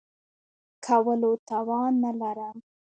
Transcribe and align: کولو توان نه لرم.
کولو 0.85 1.31
توان 1.47 1.93
نه 2.03 2.11
لرم. 2.19 2.57